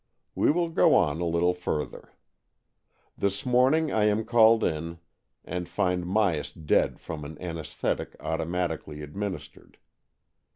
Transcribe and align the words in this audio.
We 0.33 0.49
will 0.49 0.69
go 0.69 0.95
on 0.95 1.21
a 1.21 1.25
little 1.27 1.53
further. 1.53 2.13
This 3.15 3.45
morning 3.45 3.91
I 3.91 4.05
am 4.05 4.25
called 4.25 4.63
in 4.63 4.97
and 5.45 5.69
find 5.69 6.05
Myas 6.05 6.51
dead 6.53 6.99
from 6.99 7.23
an 7.23 7.39
anaesthetic 7.39 8.15
auto 8.19 8.45
matically 8.45 9.03
administered. 9.03 9.77